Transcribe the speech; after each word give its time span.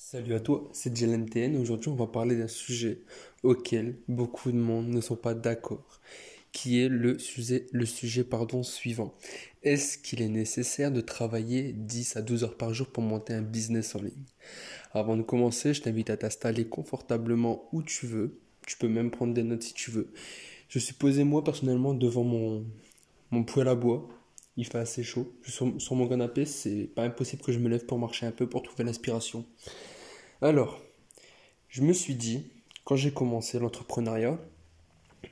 Salut 0.00 0.34
à 0.34 0.40
toi, 0.40 0.68
c'est 0.72 0.96
JLMTN. 0.96 1.56
Aujourd'hui, 1.56 1.90
on 1.90 1.96
va 1.96 2.06
parler 2.06 2.36
d'un 2.36 2.46
sujet 2.46 3.00
auquel 3.42 3.96
beaucoup 4.06 4.52
de 4.52 4.56
monde 4.56 4.86
ne 4.86 5.00
sont 5.00 5.16
pas 5.16 5.34
d'accord, 5.34 6.00
qui 6.52 6.80
est 6.80 6.88
le 6.88 7.18
sujet, 7.18 7.66
le 7.72 7.84
sujet 7.84 8.22
pardon, 8.22 8.62
suivant. 8.62 9.12
Est-ce 9.64 9.98
qu'il 9.98 10.22
est 10.22 10.28
nécessaire 10.28 10.92
de 10.92 11.00
travailler 11.00 11.72
10 11.72 12.16
à 12.16 12.22
12 12.22 12.44
heures 12.44 12.56
par 12.56 12.72
jour 12.72 12.86
pour 12.86 13.02
monter 13.02 13.34
un 13.34 13.42
business 13.42 13.96
en 13.96 14.02
ligne? 14.02 14.24
Avant 14.92 15.16
de 15.16 15.22
commencer, 15.22 15.74
je 15.74 15.82
t'invite 15.82 16.10
à 16.10 16.16
t'installer 16.16 16.68
confortablement 16.68 17.68
où 17.72 17.82
tu 17.82 18.06
veux. 18.06 18.38
Tu 18.68 18.76
peux 18.76 18.88
même 18.88 19.10
prendre 19.10 19.34
des 19.34 19.42
notes 19.42 19.64
si 19.64 19.74
tu 19.74 19.90
veux. 19.90 20.12
Je 20.68 20.78
suis 20.78 20.94
posé 20.94 21.24
moi 21.24 21.42
personnellement 21.42 21.92
devant 21.92 22.22
mon, 22.22 22.64
mon 23.32 23.42
poêle 23.42 23.66
à 23.66 23.74
bois 23.74 24.08
il 24.58 24.66
fait 24.66 24.78
assez 24.78 25.04
chaud. 25.04 25.32
Sur, 25.44 25.80
sur 25.80 25.94
mon 25.94 26.08
canapé, 26.08 26.44
c'est 26.44 26.90
pas 26.94 27.04
impossible 27.04 27.42
que 27.42 27.52
je 27.52 27.60
me 27.60 27.68
lève 27.68 27.86
pour 27.86 27.98
marcher 27.98 28.26
un 28.26 28.32
peu 28.32 28.48
pour 28.48 28.62
trouver 28.62 28.82
l'inspiration. 28.82 29.46
Alors, 30.42 30.82
je 31.68 31.80
me 31.82 31.92
suis 31.92 32.16
dit, 32.16 32.42
quand 32.84 32.96
j'ai 32.96 33.12
commencé 33.12 33.60
l'entrepreneuriat, 33.60 34.36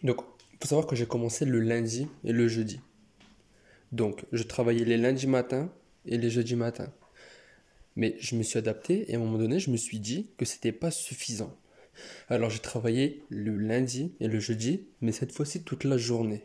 donc 0.04 0.20
il 0.52 0.58
faut 0.62 0.68
savoir 0.68 0.86
que 0.86 0.94
j'ai 0.94 1.06
commencé 1.06 1.44
le 1.44 1.58
lundi 1.58 2.06
et 2.22 2.32
le 2.32 2.46
jeudi. 2.46 2.80
Donc, 3.90 4.24
je 4.30 4.44
travaillais 4.44 4.84
les 4.84 4.96
lundis 4.96 5.26
matins 5.26 5.72
et 6.06 6.18
les 6.18 6.30
jeudis 6.30 6.56
matins. 6.56 6.92
Mais 7.96 8.14
je 8.20 8.36
me 8.36 8.44
suis 8.44 8.58
adapté 8.58 9.10
et 9.10 9.14
à 9.14 9.16
un 9.16 9.20
moment 9.20 9.38
donné, 9.38 9.58
je 9.58 9.72
me 9.72 9.76
suis 9.76 9.98
dit 9.98 10.30
que 10.38 10.44
c'était 10.44 10.72
pas 10.72 10.92
suffisant. 10.92 11.52
Alors, 12.28 12.50
j'ai 12.50 12.60
travaillé 12.60 13.24
le 13.28 13.56
lundi 13.56 14.12
et 14.20 14.28
le 14.28 14.38
jeudi, 14.38 14.86
mais 15.00 15.10
cette 15.10 15.32
fois-ci 15.32 15.64
toute 15.64 15.82
la 15.82 15.96
journée. 15.96 16.44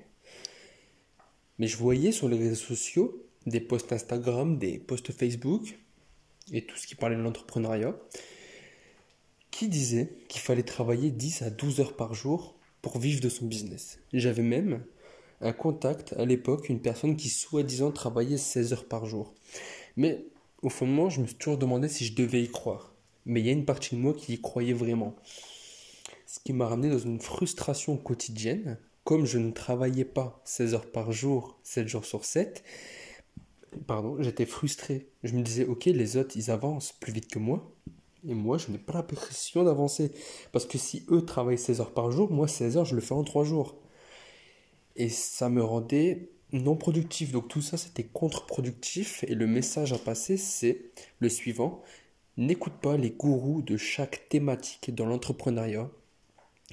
Mais 1.61 1.67
je 1.67 1.77
voyais 1.77 2.11
sur 2.11 2.27
les 2.27 2.39
réseaux 2.39 2.55
sociaux 2.55 3.23
des 3.45 3.59
posts 3.59 3.93
Instagram, 3.93 4.57
des 4.57 4.79
posts 4.79 5.11
Facebook 5.11 5.77
et 6.51 6.65
tout 6.65 6.75
ce 6.75 6.87
qui 6.87 6.95
parlait 6.95 7.15
de 7.15 7.21
l'entrepreneuriat 7.21 7.95
qui 9.51 9.67
disait 9.67 10.11
qu'il 10.27 10.41
fallait 10.41 10.63
travailler 10.63 11.11
10 11.11 11.43
à 11.43 11.51
12 11.51 11.79
heures 11.79 11.95
par 11.95 12.15
jour 12.15 12.55
pour 12.81 12.97
vivre 12.97 13.21
de 13.21 13.29
son 13.29 13.45
business. 13.45 13.99
J'avais 14.11 14.41
même 14.41 14.83
un 15.39 15.53
contact 15.53 16.13
à 16.13 16.25
l'époque, 16.25 16.67
une 16.67 16.81
personne 16.81 17.15
qui 17.15 17.29
soi-disant 17.29 17.91
travaillait 17.91 18.39
16 18.39 18.73
heures 18.73 18.85
par 18.85 19.05
jour. 19.05 19.35
Mais 19.97 20.25
au 20.63 20.69
fond 20.69 20.87
de 20.87 20.91
moi, 20.93 21.09
je 21.09 21.21
me 21.21 21.27
suis 21.27 21.35
toujours 21.35 21.59
demandé 21.59 21.89
si 21.89 22.05
je 22.05 22.15
devais 22.15 22.41
y 22.41 22.49
croire. 22.49 22.91
Mais 23.27 23.39
il 23.39 23.45
y 23.45 23.49
a 23.49 23.53
une 23.53 23.65
partie 23.65 23.95
de 23.95 24.01
moi 24.01 24.15
qui 24.15 24.33
y 24.33 24.41
croyait 24.41 24.73
vraiment. 24.73 25.15
Ce 26.25 26.39
qui 26.39 26.53
m'a 26.53 26.65
ramené 26.65 26.89
dans 26.89 26.97
une 26.97 27.19
frustration 27.19 27.97
quotidienne 27.97 28.79
comme 29.03 29.25
je 29.25 29.37
ne 29.37 29.51
travaillais 29.51 30.05
pas 30.05 30.41
16 30.45 30.73
heures 30.73 30.91
par 30.91 31.11
jour, 31.11 31.59
7 31.63 31.87
jours 31.87 32.05
sur 32.05 32.25
7, 32.25 32.63
pardon, 33.87 34.21
j'étais 34.21 34.45
frustré. 34.45 35.07
Je 35.23 35.35
me 35.35 35.41
disais, 35.41 35.65
ok, 35.65 35.85
les 35.85 36.17
autres, 36.17 36.35
ils 36.35 36.51
avancent 36.51 36.91
plus 36.93 37.11
vite 37.11 37.27
que 37.27 37.39
moi. 37.39 37.71
Et 38.27 38.33
moi, 38.33 38.57
je 38.57 38.69
n'ai 38.71 38.77
pas 38.77 38.93
la 38.93 39.03
pression 39.03 39.63
d'avancer. 39.63 40.11
Parce 40.51 40.65
que 40.65 40.77
si 40.77 41.05
eux 41.09 41.25
travaillent 41.25 41.57
16 41.57 41.81
heures 41.81 41.93
par 41.93 42.11
jour, 42.11 42.31
moi, 42.31 42.47
16 42.47 42.77
heures, 42.77 42.85
je 42.85 42.95
le 42.95 43.01
fais 43.01 43.13
en 43.13 43.23
3 43.23 43.43
jours. 43.43 43.77
Et 44.95 45.09
ça 45.09 45.49
me 45.49 45.63
rendait 45.63 46.29
non 46.51 46.75
productif. 46.75 47.31
Donc 47.31 47.47
tout 47.47 47.61
ça, 47.61 47.77
c'était 47.77 48.03
contre-productif. 48.03 49.23
Et 49.27 49.35
le 49.35 49.47
message 49.47 49.93
à 49.93 49.97
passer, 49.97 50.37
c'est 50.37 50.91
le 51.19 51.29
suivant. 51.29 51.81
N'écoute 52.37 52.73
pas 52.81 52.97
les 52.97 53.11
gourous 53.11 53.61
de 53.61 53.77
chaque 53.77 54.29
thématique 54.29 54.93
dans 54.93 55.05
l'entrepreneuriat. 55.05 55.89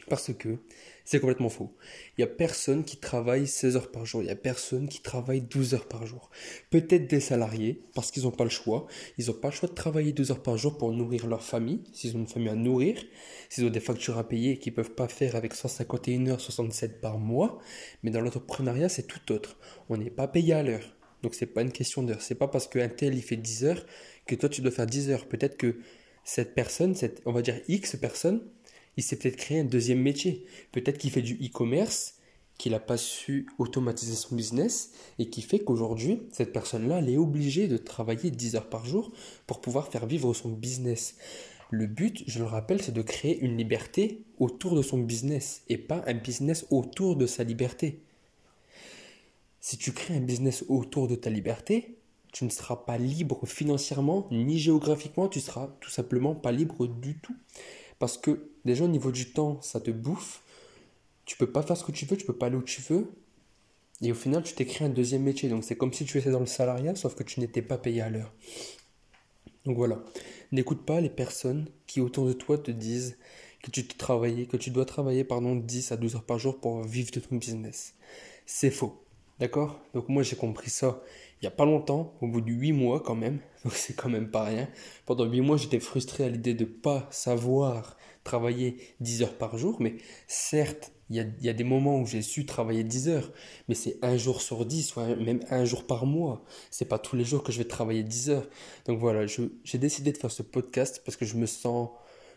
Parce 0.08 0.32
que 0.32 0.58
c'est 1.04 1.20
complètement 1.20 1.48
faux. 1.48 1.74
Il 2.16 2.24
n'y 2.24 2.30
a 2.30 2.32
personne 2.32 2.84
qui 2.84 2.98
travaille 2.98 3.46
16 3.46 3.76
heures 3.76 3.90
par 3.90 4.04
jour. 4.04 4.22
Il 4.22 4.26
n'y 4.26 4.30
a 4.30 4.36
personne 4.36 4.88
qui 4.88 5.00
travaille 5.00 5.40
12 5.40 5.74
heures 5.74 5.88
par 5.88 6.06
jour. 6.06 6.30
Peut-être 6.70 7.06
des 7.06 7.20
salariés, 7.20 7.82
parce 7.94 8.10
qu'ils 8.10 8.24
n'ont 8.24 8.30
pas 8.30 8.44
le 8.44 8.50
choix. 8.50 8.86
Ils 9.16 9.26
n'ont 9.26 9.32
pas 9.32 9.48
le 9.48 9.54
choix 9.54 9.68
de 9.68 9.74
travailler 9.74 10.12
12 10.12 10.30
heures 10.30 10.42
par 10.42 10.56
jour 10.58 10.76
pour 10.76 10.92
nourrir 10.92 11.26
leur 11.26 11.42
famille, 11.42 11.82
s'ils 11.92 12.16
ont 12.16 12.20
une 12.20 12.26
famille 12.26 12.50
à 12.50 12.54
nourrir, 12.54 13.02
s'ils 13.48 13.64
ont 13.64 13.70
des 13.70 13.80
factures 13.80 14.18
à 14.18 14.28
payer 14.28 14.58
qu'ils 14.58 14.72
ne 14.72 14.76
peuvent 14.76 14.94
pas 14.94 15.08
faire 15.08 15.34
avec 15.34 15.54
151 15.54 16.26
heures 16.26 16.40
67 16.40 17.00
par 17.00 17.18
mois. 17.18 17.58
Mais 18.02 18.10
dans 18.10 18.20
l'entrepreneuriat, 18.20 18.88
c'est 18.88 19.06
tout 19.06 19.32
autre. 19.32 19.56
On 19.88 19.96
n'est 19.96 20.10
pas 20.10 20.28
payé 20.28 20.52
à 20.52 20.62
l'heure. 20.62 20.94
Donc 21.22 21.34
c'est 21.34 21.46
pas 21.46 21.62
une 21.62 21.72
question 21.72 22.02
d'heure. 22.02 22.22
C'est 22.22 22.34
pas 22.34 22.48
parce 22.48 22.68
qu'un 22.68 22.88
tel 22.88 23.14
il 23.14 23.22
fait 23.22 23.36
10 23.36 23.64
heures 23.64 23.86
que 24.26 24.34
toi 24.34 24.48
tu 24.48 24.60
dois 24.60 24.70
faire 24.70 24.86
10 24.86 25.10
heures. 25.10 25.26
Peut-être 25.26 25.56
que 25.56 25.78
cette 26.24 26.54
personne, 26.54 26.94
cette, 26.94 27.22
on 27.24 27.32
va 27.32 27.42
dire 27.42 27.58
X 27.68 27.96
personne, 27.96 28.42
il 28.98 29.02
s'est 29.02 29.14
peut-être 29.14 29.36
créé 29.36 29.60
un 29.60 29.64
deuxième 29.64 30.02
métier. 30.02 30.44
Peut-être 30.72 30.98
qu'il 30.98 31.12
fait 31.12 31.22
du 31.22 31.34
e-commerce, 31.34 32.16
qu'il 32.58 32.72
n'a 32.72 32.80
pas 32.80 32.96
su 32.96 33.46
automatiser 33.58 34.16
son 34.16 34.34
business 34.34 34.90
et 35.20 35.30
qui 35.30 35.40
fait 35.40 35.60
qu'aujourd'hui, 35.60 36.24
cette 36.32 36.52
personne-là, 36.52 36.98
elle 36.98 37.08
est 37.08 37.16
obligée 37.16 37.68
de 37.68 37.76
travailler 37.76 38.32
10 38.32 38.56
heures 38.56 38.68
par 38.68 38.84
jour 38.84 39.12
pour 39.46 39.60
pouvoir 39.60 39.86
faire 39.86 40.04
vivre 40.04 40.34
son 40.34 40.48
business. 40.48 41.14
Le 41.70 41.86
but, 41.86 42.24
je 42.26 42.40
le 42.40 42.44
rappelle, 42.44 42.82
c'est 42.82 42.90
de 42.90 43.02
créer 43.02 43.38
une 43.38 43.56
liberté 43.56 44.24
autour 44.40 44.74
de 44.74 44.82
son 44.82 44.98
business 44.98 45.62
et 45.68 45.78
pas 45.78 46.02
un 46.08 46.14
business 46.14 46.66
autour 46.70 47.14
de 47.14 47.26
sa 47.26 47.44
liberté. 47.44 48.00
Si 49.60 49.78
tu 49.78 49.92
crées 49.92 50.16
un 50.16 50.22
business 50.22 50.64
autour 50.68 51.06
de 51.06 51.14
ta 51.14 51.30
liberté, 51.30 51.94
tu 52.32 52.44
ne 52.44 52.50
seras 52.50 52.76
pas 52.76 52.98
libre 52.98 53.46
financièrement 53.46 54.26
ni 54.32 54.58
géographiquement, 54.58 55.28
tu 55.28 55.38
seras 55.38 55.68
tout 55.78 55.90
simplement 55.90 56.34
pas 56.34 56.50
libre 56.50 56.88
du 56.88 57.16
tout. 57.18 57.36
Parce 57.98 58.18
que 58.18 58.50
déjà 58.64 58.84
au 58.84 58.88
niveau 58.88 59.10
du 59.10 59.32
temps, 59.32 59.60
ça 59.62 59.80
te 59.80 59.90
bouffe. 59.90 60.42
Tu 61.24 61.36
peux 61.36 61.50
pas 61.50 61.62
faire 61.62 61.76
ce 61.76 61.84
que 61.84 61.92
tu 61.92 62.06
veux, 62.06 62.16
tu 62.16 62.24
peux 62.24 62.36
pas 62.36 62.46
aller 62.46 62.56
où 62.56 62.62
tu 62.62 62.80
veux. 62.82 63.12
Et 64.00 64.12
au 64.12 64.14
final, 64.14 64.42
tu 64.42 64.54
t'es 64.54 64.64
créé 64.64 64.86
un 64.86 64.90
deuxième 64.90 65.22
métier. 65.22 65.48
Donc 65.48 65.64
c'est 65.64 65.76
comme 65.76 65.92
si 65.92 66.04
tu 66.04 66.18
étais 66.18 66.30
dans 66.30 66.40
le 66.40 66.46
salariat, 66.46 66.94
sauf 66.94 67.14
que 67.14 67.22
tu 67.24 67.40
n'étais 67.40 67.62
pas 67.62 67.78
payé 67.78 68.00
à 68.00 68.10
l'heure. 68.10 68.32
Donc 69.64 69.76
voilà. 69.76 70.02
N'écoute 70.52 70.86
pas 70.86 71.00
les 71.00 71.10
personnes 71.10 71.68
qui 71.86 72.00
autour 72.00 72.26
de 72.26 72.32
toi 72.32 72.56
te 72.56 72.70
disent 72.70 73.18
que 73.62 73.70
tu, 73.70 73.86
te 73.86 74.44
que 74.44 74.56
tu 74.56 74.70
dois 74.70 74.84
travailler 74.84 75.24
pardon, 75.24 75.56
10 75.56 75.92
à 75.92 75.96
12 75.96 76.16
heures 76.16 76.24
par 76.24 76.38
jour 76.38 76.60
pour 76.60 76.82
vivre 76.84 77.10
de 77.10 77.20
ton 77.20 77.36
business. 77.36 77.94
C'est 78.46 78.70
faux. 78.70 79.04
D'accord? 79.40 79.80
Donc 79.94 80.08
moi 80.08 80.22
j'ai 80.22 80.36
compris 80.36 80.70
ça 80.70 81.00
il 81.40 81.44
n'y 81.44 81.48
a 81.48 81.52
pas 81.52 81.64
longtemps, 81.64 82.14
au 82.20 82.26
bout 82.26 82.40
de 82.40 82.50
8 82.50 82.72
mois 82.72 83.00
quand 83.00 83.14
même, 83.14 83.38
donc 83.64 83.74
c'est 83.74 83.94
quand 83.94 84.08
même 84.08 84.30
pas 84.30 84.44
rien. 84.44 84.68
Pendant 85.06 85.24
8 85.24 85.40
mois 85.40 85.56
j'étais 85.56 85.80
frustré 85.80 86.24
à 86.24 86.28
l'idée 86.28 86.54
de 86.54 86.64
ne 86.64 86.68
pas 86.68 87.06
savoir 87.10 87.96
travailler 88.24 88.76
10 89.00 89.22
heures 89.22 89.38
par 89.38 89.56
jour, 89.56 89.76
mais 89.80 89.96
certes, 90.26 90.92
il 91.10 91.16
y 91.40 91.48
a, 91.48 91.52
des 91.54 91.64
moments 91.64 92.00
où 92.00 92.06
j'ai 92.06 92.20
su 92.20 92.44
travailler 92.44 92.84
10 92.84 93.08
heures, 93.08 93.32
mais 93.66 93.74
c'est 93.74 93.96
un 94.02 94.18
jour 94.18 94.42
sur 94.42 94.66
10, 94.66 94.82
soit 94.82 95.16
même 95.16 95.40
un 95.48 95.64
jour 95.64 95.86
par 95.86 96.04
mois. 96.04 96.44
C'est 96.70 96.84
pas 96.84 96.98
tous 96.98 97.16
les 97.16 97.24
jours 97.24 97.42
que 97.42 97.50
je 97.50 97.56
vais 97.56 97.64
travailler 97.64 98.02
10 98.02 98.28
heures. 98.28 98.46
Donc 98.84 98.98
voilà, 98.98 99.24
j'ai 99.26 99.78
décidé 99.78 100.12
de 100.12 100.18
faire 100.18 100.30
ce 100.30 100.42
podcast 100.42 101.00
parce 101.06 101.16
que 101.16 101.24
je 101.24 101.36
me 101.36 101.46
sens, 101.46 101.88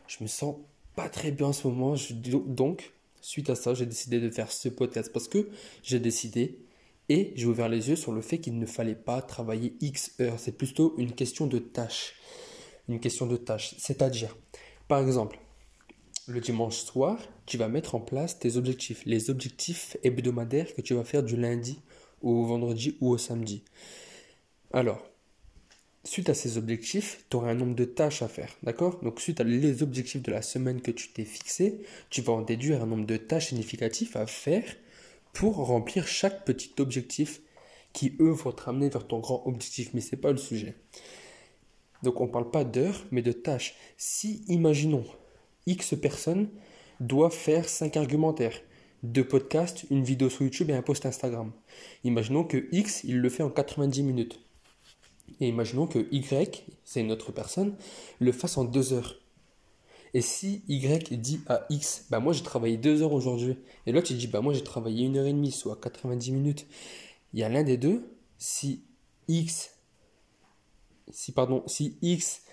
je 0.08 0.24
me 0.24 0.28
sens 0.30 0.56
pas 0.96 1.10
très 1.10 1.32
bien 1.32 1.48
en 1.48 1.54
ce 1.54 1.68
moment. 1.68 1.96
Donc, 2.46 2.94
suite 3.20 3.50
à 3.50 3.56
ça, 3.56 3.74
j'ai 3.74 3.86
décidé 3.86 4.22
de 4.22 4.30
faire 4.30 4.50
ce 4.50 4.70
podcast 4.70 5.12
parce 5.12 5.28
que 5.28 5.50
j'ai 5.84 6.00
décidé 6.00 6.58
et 7.12 7.34
j'ai 7.36 7.46
ouvert 7.46 7.68
les 7.68 7.90
yeux 7.90 7.98
sur 7.98 8.14
le 8.14 8.22
fait 8.22 8.38
qu'il 8.38 8.58
ne 8.58 8.66
fallait 8.66 8.96
pas 8.96 9.22
travailler 9.22 9.76
X 9.82 10.14
heures. 10.22 10.40
C'est 10.40 10.58
plutôt 10.58 10.96
une 10.98 11.12
question 11.12 11.46
de 11.46 11.60
tâche. 11.60 12.16
Une 12.88 13.02
question 13.02 13.26
de 13.26 13.36
tâche. 13.36 13.76
C'est-à-dire, 13.78 14.38
par 14.88 15.02
exemple, 15.02 15.38
le 16.28 16.40
dimanche 16.40 16.78
soir, 16.78 17.20
tu 17.46 17.58
vas 17.58 17.68
mettre 17.68 17.96
en 17.96 18.00
place 18.00 18.40
tes 18.40 18.56
objectifs. 18.56 19.04
Les 19.06 19.30
objectifs 19.30 19.98
hebdomadaires 20.04 20.74
que 20.74 20.80
tu 20.80 20.94
vas 20.94 21.04
faire 21.04 21.22
du 21.22 21.36
lundi 21.36 21.82
au 22.22 22.46
vendredi 22.46 22.96
ou 23.02 23.10
au 23.10 23.18
samedi. 23.18 23.66
Alors, 24.72 25.06
suite 26.06 26.30
à 26.30 26.34
ces 26.34 26.58
objectifs, 26.58 27.26
tu 27.30 27.36
auras 27.36 27.52
un 27.52 27.56
nombre 27.56 27.76
de 27.76 27.84
tâches 27.84 28.22
à 28.22 28.30
faire, 28.30 28.56
d'accord? 28.64 29.02
Donc 29.04 29.20
suite 29.20 29.42
à 29.42 29.44
les 29.44 29.84
objectifs 29.84 30.22
de 30.22 30.32
la 30.32 30.42
semaine 30.42 30.82
que 30.82 30.92
tu 30.92 31.10
t'es 31.10 31.26
fixé, 31.26 31.82
tu 32.10 32.22
vas 32.22 32.32
en 32.32 32.42
déduire 32.42 32.82
un 32.82 32.86
nombre 32.86 33.06
de 33.06 33.18
tâches 33.18 33.48
significatives 33.48 34.16
à 34.16 34.28
faire 34.28 34.64
pour 35.34 35.56
remplir 35.56 36.08
chaque 36.08 36.46
petit 36.46 36.74
objectif 36.80 37.42
qui, 37.94 38.16
eux, 38.20 38.32
vont 38.32 38.52
te 38.52 38.64
ramener 38.64 38.90
vers 38.90 39.08
ton 39.08 39.20
grand 39.20 39.44
objectif. 39.46 39.94
Mais 39.94 40.02
ce 40.02 40.16
n'est 40.16 40.22
pas 40.22 40.32
le 40.32 40.38
sujet. 40.38 40.76
Donc 42.04 42.20
on 42.20 42.28
ne 42.28 42.32
parle 42.32 42.50
pas 42.50 42.64
d'heures, 42.64 43.06
mais 43.12 43.22
de 43.22 43.32
tâches. 43.32 43.76
Si, 43.98 44.44
imaginons, 44.48 45.06
X 45.68 45.96
personnes 46.02 46.50
doivent 47.00 47.34
faire 47.34 47.68
5 47.68 47.98
argumentaires, 47.98 48.60
deux 49.04 49.28
podcasts, 49.28 49.86
une 49.90 50.04
vidéo 50.04 50.30
sur 50.30 50.44
YouTube 50.44 50.70
et 50.70 50.74
un 50.74 50.82
post 50.82 51.06
Instagram. 51.06 51.52
Imaginons 52.04 52.44
que 52.44 52.68
X, 52.72 53.04
il 53.04 53.20
le 53.20 53.30
fait 53.30 53.44
en 53.44 53.50
90 53.50 54.04
minutes. 54.04 54.40
Et 55.40 55.48
imaginons 55.48 55.88
que 55.88 56.08
Y, 56.12 56.66
c'est 56.84 57.02
une 57.02 57.12
autre 57.12 57.32
personne, 57.32 57.76
le 58.20 58.32
fasse 58.32 58.58
en 58.58 58.66
2 58.66 58.94
heures. 58.94 59.18
Et 60.14 60.22
si 60.22 60.64
Y 60.68 61.14
dit 61.20 61.40
à 61.48 61.66
X, 61.70 62.06
bah 62.10 62.20
moi 62.20 62.34
j'ai 62.34 62.44
travaillé 62.44 62.78
2 62.78 63.02
heures 63.02 63.14
aujourd'hui, 63.14 63.58
et 63.86 63.92
l'autre 63.92 64.12
il 64.12 64.18
dit, 64.18 64.28
bah 64.28 64.42
moi 64.42 64.54
j'ai 64.54 64.64
travaillé 64.64 65.08
1 65.08 65.16
heure 65.16 65.26
et 65.26 65.34
demie, 65.34 65.52
soit 65.52 65.80
90 65.82 66.32
minutes, 66.32 66.68
il 67.34 67.40
y 67.40 67.44
a 67.44 67.50
l'un 67.50 67.64
des 67.64 67.78
deux, 67.78 68.14
si 68.38 68.84
X, 69.28 69.72
si 71.10 71.32
pardon, 71.32 71.64
si 71.68 71.98
X 72.02 72.44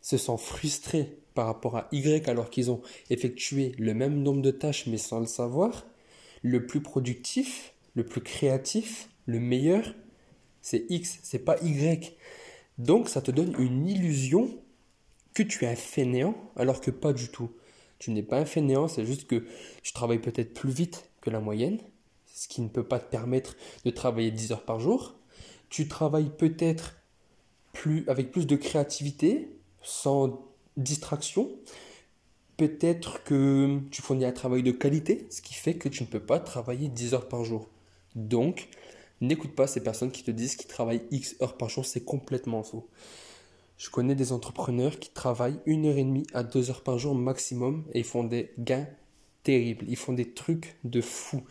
se 0.00 0.16
sent 0.16 0.38
frustré 0.38 1.18
par 1.34 1.46
rapport 1.46 1.76
à 1.76 1.88
Y 1.92 2.28
alors 2.28 2.50
qu'ils 2.50 2.70
ont 2.70 2.80
effectué 3.10 3.74
le 3.78 3.94
même 3.94 4.22
nombre 4.22 4.42
de 4.42 4.50
tâches 4.50 4.86
mais 4.86 4.98
sans 4.98 5.20
le 5.20 5.26
savoir, 5.26 5.86
le 6.42 6.66
plus 6.66 6.80
productif, 6.80 7.74
le 7.94 8.04
plus 8.04 8.22
créatif, 8.22 9.10
le 9.26 9.38
meilleur, 9.38 9.94
c'est 10.60 10.86
X, 10.88 11.18
c'est 11.22 11.40
pas 11.40 11.60
Y. 11.62 12.16
Donc 12.78 13.08
ça 13.08 13.20
te 13.20 13.30
donne 13.30 13.54
une 13.58 13.86
illusion 13.86 14.61
que 15.34 15.42
tu 15.42 15.64
es 15.64 15.68
un 15.68 15.76
fainéant 15.76 16.34
alors 16.56 16.80
que 16.80 16.90
pas 16.90 17.12
du 17.12 17.28
tout. 17.28 17.50
Tu 17.98 18.10
n'es 18.10 18.22
pas 18.22 18.38
un 18.38 18.44
fainéant, 18.44 18.88
c'est 18.88 19.06
juste 19.06 19.26
que 19.26 19.46
tu 19.82 19.92
travailles 19.92 20.18
peut-être 20.18 20.54
plus 20.54 20.72
vite 20.72 21.08
que 21.20 21.30
la 21.30 21.40
moyenne, 21.40 21.78
ce 22.26 22.48
qui 22.48 22.60
ne 22.60 22.68
peut 22.68 22.82
pas 22.82 22.98
te 22.98 23.08
permettre 23.10 23.56
de 23.84 23.90
travailler 23.90 24.30
10 24.30 24.52
heures 24.52 24.64
par 24.64 24.80
jour. 24.80 25.14
Tu 25.68 25.88
travailles 25.88 26.30
peut-être 26.36 26.96
plus 27.72 28.04
avec 28.08 28.32
plus 28.32 28.46
de 28.46 28.56
créativité, 28.56 29.56
sans 29.82 30.44
distraction. 30.76 31.50
Peut-être 32.56 33.22
que 33.24 33.80
tu 33.90 34.02
fournis 34.02 34.24
un 34.24 34.32
travail 34.32 34.62
de 34.62 34.72
qualité, 34.72 35.26
ce 35.30 35.40
qui 35.40 35.54
fait 35.54 35.74
que 35.74 35.88
tu 35.88 36.02
ne 36.02 36.08
peux 36.08 36.20
pas 36.20 36.38
travailler 36.38 36.88
10 36.88 37.14
heures 37.14 37.28
par 37.28 37.44
jour. 37.44 37.68
Donc, 38.14 38.68
n'écoute 39.20 39.54
pas 39.54 39.66
ces 39.66 39.82
personnes 39.82 40.10
qui 40.10 40.22
te 40.22 40.30
disent 40.30 40.56
qu'ils 40.56 40.68
travaillent 40.68 41.06
X 41.10 41.36
heures 41.40 41.56
par 41.56 41.68
jour, 41.68 41.86
c'est 41.86 42.04
complètement 42.04 42.62
faux. 42.62 42.88
Je 43.82 43.90
connais 43.90 44.14
des 44.14 44.30
entrepreneurs 44.30 45.00
qui 45.00 45.10
travaillent 45.10 45.58
une 45.66 45.86
heure 45.86 45.98
et 45.98 46.04
demie 46.04 46.28
à 46.34 46.44
deux 46.44 46.70
heures 46.70 46.84
par 46.84 47.00
jour 47.00 47.16
maximum 47.16 47.84
et 47.92 47.98
ils 47.98 48.04
font 48.04 48.22
des 48.22 48.52
gains 48.56 48.86
terribles. 49.42 49.84
Ils 49.88 49.96
font 49.96 50.12
des 50.12 50.34
trucs 50.34 50.76
de 50.84 51.00
fou. 51.00 51.42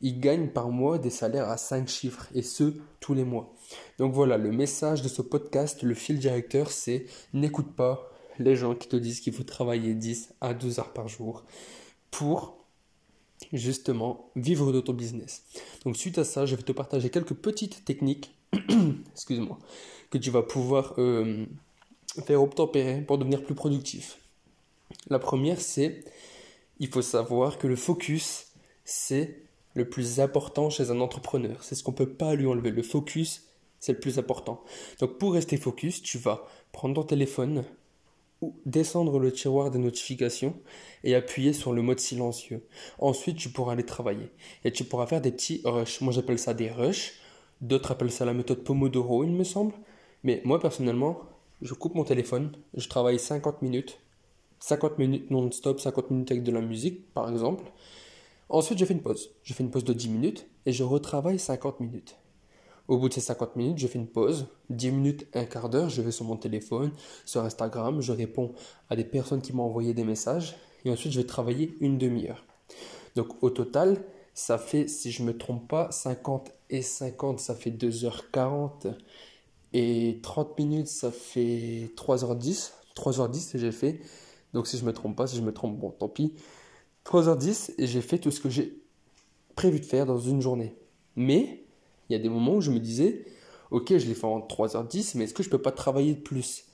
Ils 0.00 0.20
gagnent 0.20 0.50
par 0.50 0.68
mois 0.68 0.98
des 0.98 1.10
salaires 1.10 1.48
à 1.48 1.56
5 1.56 1.88
chiffres 1.88 2.28
et 2.32 2.42
ce, 2.42 2.74
tous 3.00 3.12
les 3.12 3.24
mois. 3.24 3.52
Donc 3.98 4.12
voilà, 4.12 4.38
le 4.38 4.52
message 4.52 5.02
de 5.02 5.08
ce 5.08 5.20
podcast, 5.20 5.82
le 5.82 5.94
fil 5.94 6.20
directeur, 6.20 6.70
c'est 6.70 7.06
n'écoute 7.32 7.74
pas 7.74 8.08
les 8.38 8.54
gens 8.54 8.76
qui 8.76 8.86
te 8.86 8.94
disent 8.94 9.18
qu'il 9.18 9.32
faut 9.32 9.42
travailler 9.42 9.94
10 9.94 10.34
à 10.40 10.54
12 10.54 10.78
heures 10.78 10.92
par 10.92 11.08
jour 11.08 11.42
pour 12.12 12.64
justement 13.52 14.30
vivre 14.36 14.70
de 14.70 14.80
ton 14.80 14.92
business. 14.92 15.42
Donc 15.84 15.96
suite 15.96 16.18
à 16.18 16.24
ça, 16.24 16.46
je 16.46 16.54
vais 16.54 16.62
te 16.62 16.70
partager 16.70 17.10
quelques 17.10 17.34
petites 17.34 17.84
techniques, 17.84 18.32
excuse-moi, 19.12 19.58
que 20.10 20.18
tu 20.18 20.30
vas 20.30 20.42
pouvoir 20.42 20.94
euh, 20.98 21.46
faire 22.26 22.42
obtempérer 22.42 23.02
pour 23.02 23.18
devenir 23.18 23.44
plus 23.44 23.54
productif. 23.54 24.18
La 25.08 25.18
première, 25.18 25.60
c'est 25.60 26.04
il 26.78 26.88
faut 26.88 27.02
savoir 27.02 27.58
que 27.58 27.66
le 27.66 27.76
focus, 27.76 28.48
c'est 28.84 29.42
le 29.74 29.88
plus 29.88 30.20
important 30.20 30.70
chez 30.70 30.90
un 30.90 31.00
entrepreneur. 31.00 31.62
C'est 31.62 31.74
ce 31.74 31.82
qu'on 31.82 31.92
ne 31.92 31.96
peut 31.96 32.12
pas 32.12 32.34
lui 32.34 32.46
enlever. 32.46 32.70
Le 32.70 32.82
focus, 32.82 33.48
c'est 33.80 33.92
le 33.92 34.00
plus 34.00 34.18
important. 34.18 34.62
Donc 35.00 35.18
pour 35.18 35.34
rester 35.34 35.56
focus, 35.56 36.02
tu 36.02 36.18
vas 36.18 36.46
prendre 36.72 36.94
ton 36.94 37.02
téléphone, 37.02 37.64
descendre 38.66 39.18
le 39.18 39.32
tiroir 39.32 39.70
des 39.70 39.78
notifications 39.78 40.54
et 41.02 41.14
appuyer 41.14 41.52
sur 41.52 41.72
le 41.72 41.82
mode 41.82 42.00
silencieux. 42.00 42.66
Ensuite, 42.98 43.36
tu 43.36 43.50
pourras 43.50 43.72
aller 43.72 43.86
travailler 43.86 44.30
et 44.64 44.72
tu 44.72 44.84
pourras 44.84 45.06
faire 45.06 45.20
des 45.20 45.32
petits 45.32 45.60
rushs. 45.64 46.00
Moi, 46.00 46.12
j'appelle 46.12 46.38
ça 46.38 46.54
des 46.54 46.70
rushs. 46.70 47.12
D'autres 47.64 47.92
appellent 47.92 48.12
ça 48.12 48.26
la 48.26 48.34
méthode 48.34 48.62
Pomodoro, 48.62 49.24
il 49.24 49.32
me 49.32 49.42
semble. 49.42 49.72
Mais 50.22 50.42
moi, 50.44 50.60
personnellement, 50.60 51.20
je 51.62 51.72
coupe 51.72 51.94
mon 51.94 52.04
téléphone, 52.04 52.52
je 52.74 52.86
travaille 52.90 53.18
50 53.18 53.62
minutes. 53.62 54.00
50 54.58 54.98
minutes 54.98 55.30
non-stop, 55.30 55.80
50 55.80 56.10
minutes 56.10 56.30
avec 56.30 56.42
de 56.42 56.52
la 56.52 56.60
musique, 56.60 57.10
par 57.14 57.30
exemple. 57.30 57.64
Ensuite, 58.50 58.78
je 58.78 58.84
fais 58.84 58.92
une 58.92 59.00
pause. 59.00 59.30
Je 59.42 59.54
fais 59.54 59.62
une 59.62 59.70
pause 59.70 59.84
de 59.84 59.94
10 59.94 60.10
minutes 60.10 60.46
et 60.66 60.72
je 60.72 60.84
retravaille 60.84 61.38
50 61.38 61.80
minutes. 61.80 62.16
Au 62.86 62.98
bout 62.98 63.08
de 63.08 63.14
ces 63.14 63.22
50 63.22 63.56
minutes, 63.56 63.78
je 63.78 63.86
fais 63.86 63.98
une 63.98 64.08
pause, 64.08 64.46
10 64.68 64.90
minutes, 64.90 65.26
un 65.32 65.46
quart 65.46 65.70
d'heure, 65.70 65.88
je 65.88 66.02
vais 66.02 66.10
sur 66.10 66.26
mon 66.26 66.36
téléphone, 66.36 66.92
sur 67.24 67.42
Instagram, 67.44 68.02
je 68.02 68.12
réponds 68.12 68.52
à 68.90 68.96
des 68.96 69.04
personnes 69.04 69.40
qui 69.40 69.54
m'ont 69.54 69.62
envoyé 69.62 69.94
des 69.94 70.04
messages, 70.04 70.54
et 70.84 70.90
ensuite 70.90 71.14
je 71.14 71.20
vais 71.20 71.26
travailler 71.26 71.78
une 71.80 71.96
demi-heure. 71.96 72.44
Donc 73.16 73.42
au 73.42 73.48
total, 73.48 74.04
ça 74.34 74.58
fait, 74.58 74.88
si 74.88 75.10
je 75.10 75.22
ne 75.22 75.28
me 75.28 75.38
trompe 75.38 75.68
pas, 75.68 75.90
50 75.90 76.50
et 76.70 76.82
50, 76.82 77.40
ça 77.40 77.54
fait 77.54 77.70
2h40, 77.70 78.94
et 79.72 80.20
30 80.22 80.58
minutes, 80.58 80.88
ça 80.88 81.10
fait 81.10 81.90
3h10. 81.96 82.72
3h10 82.96 83.56
et 83.56 83.58
j'ai 83.58 83.72
fait, 83.72 84.00
donc 84.52 84.68
si 84.68 84.78
je 84.78 84.84
me 84.84 84.92
trompe 84.92 85.16
pas, 85.16 85.26
si 85.26 85.36
je 85.36 85.42
me 85.42 85.52
trompe, 85.52 85.78
bon, 85.78 85.90
tant 85.90 86.08
pis. 86.08 86.32
3h10 87.04 87.74
et 87.78 87.86
j'ai 87.86 88.00
fait 88.00 88.18
tout 88.18 88.30
ce 88.30 88.40
que 88.40 88.48
j'ai 88.48 88.80
prévu 89.56 89.80
de 89.80 89.84
faire 89.84 90.06
dans 90.06 90.18
une 90.18 90.40
journée. 90.40 90.76
Mais 91.16 91.64
il 92.08 92.12
y 92.12 92.16
a 92.16 92.18
des 92.18 92.28
moments 92.28 92.54
où 92.54 92.60
je 92.60 92.70
me 92.70 92.78
disais, 92.78 93.24
ok, 93.70 93.98
je 93.98 94.06
l'ai 94.06 94.14
fait 94.14 94.26
en 94.26 94.40
3h10, 94.40 95.16
mais 95.16 95.24
est-ce 95.24 95.34
que 95.34 95.42
je 95.42 95.50
peux 95.50 95.60
pas 95.60 95.72
travailler 95.72 96.14
plus? 96.14 96.64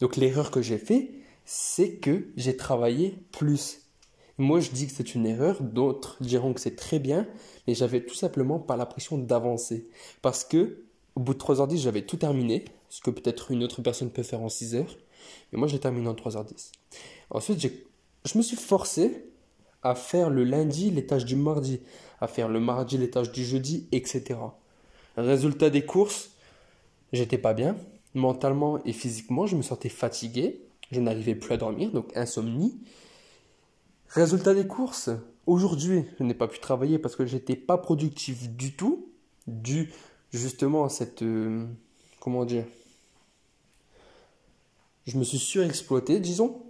Donc 0.00 0.16
l'erreur 0.16 0.50
que 0.50 0.62
j'ai 0.62 0.78
fait, 0.78 1.10
c'est 1.44 1.96
que 1.96 2.28
j'ai 2.36 2.56
travaillé 2.56 3.18
plus. 3.32 3.82
Moi, 4.38 4.60
je 4.60 4.70
dis 4.70 4.86
que 4.86 4.92
c'est 4.92 5.14
une 5.14 5.26
erreur, 5.26 5.62
d'autres 5.62 6.16
diront 6.20 6.52
que 6.52 6.60
c'est 6.60 6.76
très 6.76 6.98
bien, 6.98 7.26
mais 7.66 7.74
j'avais 7.74 8.04
tout 8.04 8.14
simplement 8.14 8.58
pas 8.58 8.76
l'impression 8.76 9.16
d'avancer. 9.16 9.88
Parce 10.20 10.44
que, 10.44 10.84
au 11.14 11.20
bout 11.20 11.32
de 11.32 11.38
3h10, 11.38 11.78
j'avais 11.78 12.02
tout 12.02 12.18
terminé, 12.18 12.64
ce 12.90 13.00
que 13.00 13.10
peut-être 13.10 13.50
une 13.50 13.64
autre 13.64 13.80
personne 13.80 14.10
peut 14.10 14.22
faire 14.22 14.42
en 14.42 14.50
6 14.50 14.74
heures, 14.74 14.96
mais 15.50 15.58
moi, 15.58 15.68
j'ai 15.68 15.78
terminé 15.78 16.06
en 16.08 16.14
3h10. 16.14 16.72
Ensuite, 17.30 17.60
je 18.24 18.38
me 18.38 18.42
suis 18.42 18.56
forcé 18.56 19.24
à 19.82 19.94
faire 19.94 20.30
le 20.30 20.44
lundi 20.44 20.90
les 20.90 21.06
tâches 21.06 21.24
du 21.24 21.36
mardi, 21.36 21.80
à 22.20 22.26
faire 22.26 22.48
le 22.48 22.60
mardi 22.60 22.98
les 22.98 23.10
tâches 23.10 23.32
du 23.32 23.44
jeudi, 23.44 23.88
etc. 23.92 24.38
Résultat 25.16 25.70
des 25.70 25.84
courses, 25.84 26.30
j'étais 27.12 27.38
pas 27.38 27.54
bien. 27.54 27.76
Mentalement 28.14 28.82
et 28.84 28.92
physiquement, 28.92 29.46
je 29.46 29.56
me 29.56 29.62
sentais 29.62 29.88
fatigué. 29.88 30.62
Je 30.90 31.00
n'arrivais 31.00 31.34
plus 31.34 31.54
à 31.54 31.56
dormir, 31.56 31.90
donc 31.90 32.16
insomnie. 32.16 32.78
Résultat 34.08 34.54
des 34.54 34.66
courses, 34.66 35.10
aujourd'hui, 35.46 36.04
je 36.18 36.24
n'ai 36.24 36.34
pas 36.34 36.48
pu 36.48 36.58
travailler 36.58 36.98
parce 36.98 37.16
que 37.16 37.26
j'étais 37.26 37.56
pas 37.56 37.78
productif 37.78 38.48
du 38.50 38.74
tout, 38.74 39.08
dû 39.46 39.92
justement 40.32 40.84
à 40.84 40.88
cette. 40.88 41.22
Euh, 41.22 41.66
comment 42.20 42.44
dire 42.44 42.64
Je 45.06 45.18
me 45.18 45.24
suis 45.24 45.38
surexploité, 45.38 46.20
disons. 46.20 46.62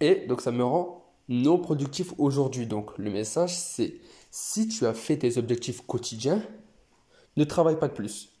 Et 0.00 0.26
donc 0.26 0.40
ça 0.40 0.50
me 0.50 0.64
rend 0.64 1.04
non 1.28 1.58
productif 1.58 2.12
aujourd'hui. 2.18 2.66
Donc 2.66 2.96
le 2.98 3.10
message, 3.10 3.56
c'est 3.56 4.00
si 4.30 4.68
tu 4.68 4.86
as 4.86 4.94
fait 4.94 5.18
tes 5.18 5.38
objectifs 5.38 5.80
quotidiens, 5.86 6.42
ne 7.36 7.44
travaille 7.44 7.78
pas 7.78 7.88
de 7.88 7.94
plus. 7.94 8.33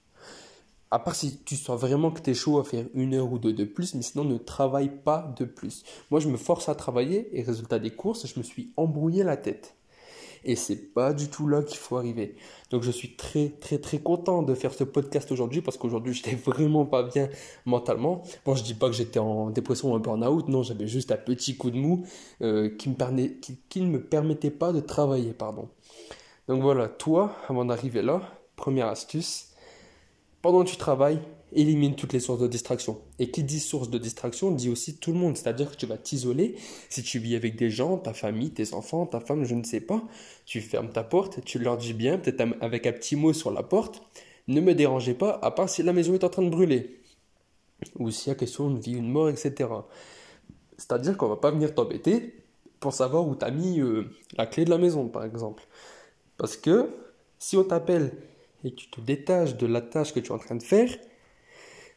À 0.90 0.98
part 0.98 1.14
si 1.14 1.38
tu 1.44 1.56
sens 1.56 1.80
vraiment 1.80 2.10
que 2.10 2.20
tu 2.20 2.30
es 2.30 2.34
chaud 2.34 2.58
à 2.58 2.64
faire 2.64 2.86
une 2.94 3.14
heure 3.14 3.32
ou 3.32 3.38
deux 3.38 3.52
de 3.52 3.64
plus, 3.64 3.94
mais 3.94 4.02
sinon 4.02 4.24
ne 4.24 4.38
travaille 4.38 4.90
pas 4.90 5.34
de 5.36 5.44
plus. 5.44 5.82
Moi, 6.10 6.20
je 6.20 6.28
me 6.28 6.36
force 6.36 6.68
à 6.68 6.74
travailler 6.74 7.36
et 7.38 7.42
résultat 7.42 7.78
des 7.78 7.90
courses, 7.90 8.26
je 8.26 8.38
me 8.38 8.44
suis 8.44 8.72
embrouillé 8.76 9.24
la 9.24 9.36
tête. 9.36 9.74
Et 10.44 10.56
c'est 10.56 10.76
pas 10.76 11.14
du 11.14 11.28
tout 11.28 11.48
là 11.48 11.62
qu'il 11.62 11.78
faut 11.78 11.96
arriver. 11.96 12.36
Donc 12.70 12.82
je 12.82 12.90
suis 12.90 13.16
très 13.16 13.48
très 13.48 13.78
très 13.78 13.98
content 13.98 14.42
de 14.42 14.54
faire 14.54 14.74
ce 14.74 14.84
podcast 14.84 15.32
aujourd'hui 15.32 15.62
parce 15.62 15.78
qu'aujourd'hui 15.78 16.12
j'étais 16.14 16.36
vraiment 16.36 16.84
pas 16.84 17.02
bien 17.02 17.30
mentalement. 17.64 18.22
Bon, 18.44 18.54
je 18.54 18.62
dis 18.62 18.74
pas 18.74 18.88
que 18.88 18.94
j'étais 18.94 19.18
en 19.18 19.50
dépression 19.50 19.92
ou 19.92 19.94
en 19.94 20.00
burn-out, 20.00 20.48
non, 20.48 20.62
j'avais 20.62 20.86
juste 20.86 21.10
un 21.12 21.16
petit 21.16 21.56
coup 21.56 21.70
de 21.70 21.78
mou 21.78 22.04
euh, 22.42 22.68
qui, 22.76 22.90
ne 22.90 23.86
me 23.86 24.00
permettait 24.02 24.50
pas 24.50 24.72
de 24.72 24.80
travailler, 24.80 25.32
pardon. 25.32 25.68
Donc 26.46 26.60
voilà, 26.60 26.88
toi, 26.88 27.34
avant 27.48 27.64
d'arriver 27.64 28.02
là, 28.02 28.20
Première 28.56 28.86
astuce, 28.86 29.48
pendant 30.44 30.62
que 30.62 30.68
tu 30.68 30.76
travailles, 30.76 31.20
élimine 31.54 31.96
toutes 31.96 32.12
les 32.12 32.20
sources 32.20 32.38
de 32.38 32.46
distraction. 32.46 33.00
Et 33.18 33.30
qui 33.30 33.42
dit 33.44 33.60
source 33.60 33.88
de 33.88 33.96
distraction 33.96 34.50
dit 34.50 34.68
aussi 34.68 34.98
tout 34.98 35.10
le 35.10 35.18
monde, 35.18 35.38
c'est-à-dire 35.38 35.70
que 35.70 35.76
tu 35.76 35.86
vas 35.86 35.96
t'isoler. 35.96 36.56
Si 36.90 37.02
tu 37.02 37.18
vis 37.18 37.34
avec 37.34 37.56
des 37.56 37.70
gens, 37.70 37.96
ta 37.96 38.12
famille, 38.12 38.50
tes 38.50 38.74
enfants, 38.74 39.06
ta 39.06 39.20
femme, 39.20 39.46
je 39.46 39.54
ne 39.54 39.64
sais 39.64 39.80
pas, 39.80 40.02
tu 40.44 40.60
fermes 40.60 40.90
ta 40.90 41.02
porte, 41.02 41.42
tu 41.46 41.58
leur 41.58 41.78
dis 41.78 41.94
bien, 41.94 42.18
peut-être 42.18 42.44
avec 42.60 42.86
un 42.86 42.92
petit 42.92 43.16
mot 43.16 43.32
sur 43.32 43.50
la 43.52 43.62
porte, 43.62 44.02
ne 44.46 44.60
me 44.60 44.74
dérangez 44.74 45.14
pas, 45.14 45.38
à 45.40 45.50
part 45.50 45.70
si 45.70 45.82
la 45.82 45.94
maison 45.94 46.12
est 46.12 46.24
en 46.24 46.28
train 46.28 46.42
de 46.42 46.50
brûler. 46.50 47.00
Ou 47.98 48.10
s'il 48.10 48.28
y 48.28 48.32
a 48.32 48.34
question 48.34 48.68
de 48.68 48.78
vie, 48.78 48.92
une 48.92 49.08
mort, 49.08 49.30
etc. 49.30 49.70
C'est-à-dire 50.76 51.16
qu'on 51.16 51.28
va 51.28 51.36
pas 51.36 51.52
venir 51.52 51.74
t'embêter 51.74 52.34
pour 52.80 52.92
savoir 52.92 53.26
où 53.26 53.34
tu 53.34 53.46
as 53.46 53.50
mis 53.50 53.80
euh, 53.80 54.10
la 54.36 54.44
clé 54.44 54.66
de 54.66 54.70
la 54.70 54.76
maison, 54.76 55.08
par 55.08 55.24
exemple. 55.24 55.66
Parce 56.36 56.58
que 56.58 56.90
si 57.38 57.56
on 57.56 57.64
t'appelle 57.64 58.12
et 58.64 58.74
tu 58.74 58.90
te 58.90 59.00
détaches 59.00 59.56
de 59.56 59.66
la 59.66 59.80
tâche 59.80 60.12
que 60.12 60.20
tu 60.20 60.28
es 60.28 60.32
en 60.32 60.38
train 60.38 60.56
de 60.56 60.62
faire, 60.62 60.90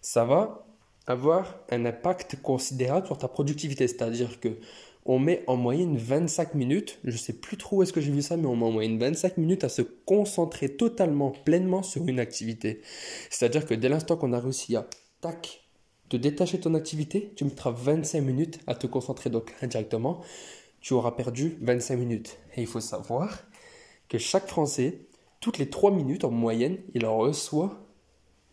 ça 0.01 0.25
va 0.25 0.65
avoir 1.07 1.59
un 1.71 1.85
impact 1.85 2.41
considérable 2.41 3.07
sur 3.07 3.17
ta 3.17 3.27
productivité. 3.27 3.87
C'est-à-dire 3.87 4.39
que 4.39 4.57
on 5.09 5.19
met 5.19 5.45
en 5.47 5.55
moyenne 5.55 5.95
25 5.97 6.53
minutes, 6.53 6.99
je 7.05 7.15
sais 7.15 7.31
plus 7.31 7.55
trop 7.55 7.77
où 7.77 7.83
est-ce 7.83 7.93
que 7.93 8.01
j'ai 8.01 8.11
vu 8.11 8.21
ça, 8.21 8.35
mais 8.35 8.45
on 8.45 8.57
met 8.57 8.65
en 8.65 8.71
moyenne 8.71 8.99
25 8.99 9.37
minutes 9.37 9.63
à 9.63 9.69
se 9.69 9.81
concentrer 9.81 10.75
totalement, 10.75 11.31
pleinement 11.31 11.81
sur 11.81 12.05
une 12.05 12.19
activité. 12.19 12.81
C'est-à-dire 13.29 13.65
que 13.65 13.73
dès 13.73 13.87
l'instant 13.87 14.17
qu'on 14.17 14.33
a 14.33 14.39
réussi 14.39 14.75
à, 14.75 14.85
tac, 15.21 15.63
te 16.09 16.17
détacher 16.17 16.57
de 16.57 16.63
ton 16.63 16.73
activité, 16.73 17.31
tu 17.37 17.45
mettras 17.45 17.71
25 17.71 18.21
minutes 18.21 18.59
à 18.67 18.75
te 18.75 18.85
concentrer. 18.85 19.29
Donc 19.29 19.53
indirectement, 19.61 20.21
tu 20.81 20.93
auras 20.93 21.11
perdu 21.11 21.57
25 21.61 21.95
minutes. 21.95 22.37
Et 22.57 22.61
il 22.61 22.67
faut 22.67 22.81
savoir 22.81 23.43
que 24.09 24.17
chaque 24.17 24.47
Français 24.47 25.06
toutes 25.39 25.57
les 25.57 25.69
3 25.69 25.91
minutes 25.91 26.23
en 26.23 26.31
moyenne, 26.31 26.77
il 26.93 27.05
reçoit 27.05 27.79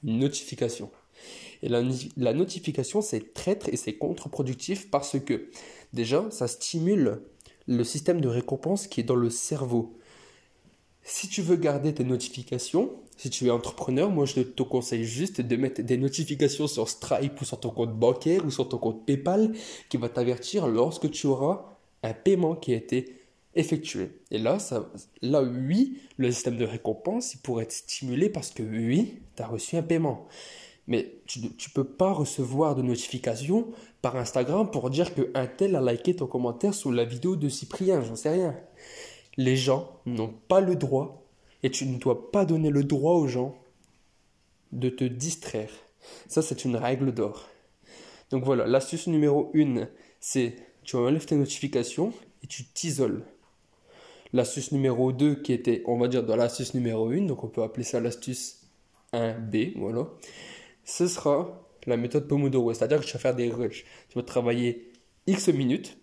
une 0.02 0.18
notification. 0.18 0.90
Et 1.62 1.68
la, 1.68 2.32
notification, 2.34 3.00
c'est 3.00 3.32
traître 3.32 3.68
et 3.70 3.76
c'est 3.76 3.94
contre-productif 3.94 4.90
parce 4.90 5.18
que 5.18 5.48
déjà, 5.94 6.30
ça 6.30 6.46
stimule 6.46 7.22
le 7.66 7.84
système 7.84 8.20
de 8.20 8.28
récompense 8.28 8.86
qui 8.86 9.00
est 9.00 9.04
dans 9.04 9.16
le 9.16 9.30
cerveau. 9.30 9.96
Si 11.02 11.28
tu 11.28 11.40
veux 11.40 11.56
garder 11.56 11.94
tes 11.94 12.04
notifications, 12.04 12.90
si 13.16 13.30
tu 13.30 13.46
es 13.46 13.50
entrepreneur, 13.50 14.10
moi 14.10 14.26
je 14.26 14.40
te 14.40 14.62
conseille 14.62 15.04
juste 15.04 15.40
de 15.40 15.56
mettre 15.56 15.82
des 15.82 15.96
notifications 15.96 16.66
sur 16.66 16.88
Stripe 16.88 17.40
ou 17.40 17.44
sur 17.44 17.60
ton 17.60 17.70
compte 17.70 17.94
bancaire 17.94 18.44
ou 18.44 18.50
sur 18.50 18.68
ton 18.68 18.78
compte 18.78 19.06
PayPal 19.06 19.52
qui 19.88 19.96
va 19.96 20.08
t'avertir 20.08 20.66
lorsque 20.66 21.10
tu 21.10 21.26
auras 21.26 21.78
un 22.02 22.12
paiement 22.12 22.54
qui 22.54 22.72
a 22.72 22.76
été 22.76 23.16
effectué. 23.56 24.20
Et 24.30 24.38
là, 24.38 24.58
là, 25.22 25.42
oui, 25.42 26.00
le 26.16 26.30
système 26.30 26.56
de 26.56 26.64
récompense, 26.64 27.34
il 27.34 27.38
pourrait 27.38 27.64
être 27.64 27.72
stimulé 27.72 28.28
parce 28.28 28.50
que 28.50 28.62
oui, 28.62 29.22
tu 29.36 29.42
as 29.42 29.46
reçu 29.46 29.76
un 29.76 29.82
paiement. 29.82 30.26
Mais 30.86 31.16
tu 31.26 31.40
ne 31.40 31.48
peux 31.74 31.84
pas 31.84 32.12
recevoir 32.12 32.74
de 32.74 32.82
notification 32.82 33.68
par 34.02 34.16
Instagram 34.16 34.70
pour 34.70 34.90
dire 34.90 35.14
qu'un 35.14 35.46
tel 35.46 35.76
a 35.76 35.80
liké 35.80 36.14
ton 36.14 36.26
commentaire 36.26 36.74
sous 36.74 36.92
la 36.92 37.04
vidéo 37.04 37.36
de 37.36 37.48
Cyprien, 37.48 38.02
j'en 38.02 38.16
sais 38.16 38.30
rien. 38.30 38.54
Les 39.36 39.56
gens 39.56 40.00
n'ont 40.04 40.34
pas 40.46 40.60
le 40.60 40.76
droit, 40.76 41.26
et 41.62 41.70
tu 41.70 41.86
ne 41.86 41.98
dois 41.98 42.30
pas 42.30 42.44
donner 42.44 42.68
le 42.68 42.84
droit 42.84 43.14
aux 43.14 43.26
gens 43.26 43.56
de 44.72 44.90
te 44.90 45.04
distraire. 45.04 45.70
Ça, 46.28 46.42
c'est 46.42 46.66
une 46.66 46.76
règle 46.76 47.12
d'or. 47.12 47.48
Donc 48.30 48.44
voilà, 48.44 48.66
l'astuce 48.66 49.06
numéro 49.06 49.50
1, 49.56 49.88
c'est 50.20 50.56
tu 50.82 50.96
enlèves 50.96 51.24
tes 51.24 51.36
notifications 51.36 52.12
et 52.42 52.46
tu 52.46 52.64
t'isoles. 52.64 53.24
L'astuce 54.34 54.72
numéro 54.72 55.12
2 55.12 55.36
qui 55.36 55.52
était, 55.52 55.84
on 55.86 55.96
va 55.96 56.08
dire, 56.08 56.24
dans 56.24 56.34
l'astuce 56.34 56.74
numéro 56.74 57.08
1, 57.08 57.22
donc 57.22 57.44
on 57.44 57.48
peut 57.48 57.62
appeler 57.62 57.84
ça 57.84 58.00
l'astuce 58.00 58.62
1B, 59.12 59.78
voilà. 59.78 60.08
Ce 60.84 61.06
sera 61.06 61.68
la 61.86 61.96
méthode 61.96 62.26
Pomodoro, 62.26 62.74
c'est-à-dire 62.74 63.00
que 63.00 63.06
tu 63.06 63.12
vas 63.12 63.20
faire 63.20 63.36
des 63.36 63.48
rushs. 63.48 63.84
Tu 64.08 64.18
vas 64.18 64.24
travailler 64.24 64.90
X 65.28 65.48
minutes, 65.48 65.96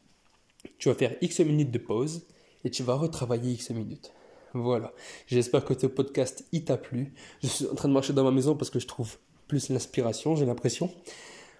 tu 0.77 0.87
vas 0.87 0.95
faire 0.95 1.13
X 1.19 1.41
minutes 1.41 1.71
de 1.71 1.77
pause 1.77 2.25
et 2.63 2.71
tu 2.71 2.83
vas 2.83 2.93
retravailler 2.93 3.51
X 3.51 3.71
minutes. 3.71 4.13
Voilà. 4.53 4.93
J'espère 5.27 5.65
que 5.65 5.77
ce 5.77 5.87
podcast 5.87 6.45
il 6.53 6.63
t'a 6.63 6.77
plu. 6.77 7.13
Je 7.43 7.47
suis 7.47 7.67
en 7.67 7.75
train 7.75 7.89
de 7.89 7.93
marcher 7.93 8.13
dans 8.13 8.23
ma 8.23 8.31
maison 8.31 8.55
parce 8.55 8.69
que 8.69 8.79
je 8.79 8.87
trouve 8.87 9.17
plus 9.49 9.67
l'inspiration, 9.67 10.37
j'ai 10.37 10.45
l'impression. 10.45 10.89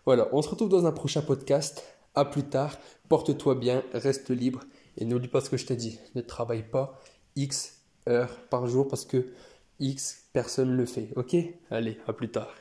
Voilà, 0.06 0.30
on 0.32 0.42
se 0.42 0.48
retrouve 0.48 0.70
dans 0.70 0.86
un 0.86 0.94
prochain 0.94 1.22
podcast. 1.22 1.84
À 2.14 2.26
plus 2.26 2.44
tard. 2.44 2.78
Porte-toi 3.10 3.56
bien, 3.56 3.84
reste 3.94 4.30
libre 4.30 4.62
et 4.98 5.06
n'oublie 5.06 5.28
pas 5.28 5.42
ce 5.42 5.50
que 5.50 5.58
je 5.58 5.66
t'ai 5.66 5.76
dit. 5.76 6.00
Ne 6.16 6.22
travaille 6.22 6.64
pas 6.64 7.00
X 7.36 7.82
heures 8.08 8.40
par 8.50 8.68
jour 8.68 8.88
parce 8.88 9.06
que 9.06 9.28
X 9.80 10.26
personne 10.34 10.72
le 10.72 10.86
fait. 10.86 11.10
Ok? 11.16 11.36
Allez, 11.70 11.98
à 12.08 12.14
plus 12.14 12.30
tard. 12.30 12.54